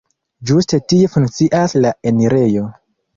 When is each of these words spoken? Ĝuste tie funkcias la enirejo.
Ĝuste 0.51 0.79
tie 0.93 1.09
funkcias 1.15 1.75
la 1.83 1.91
enirejo. 2.13 2.65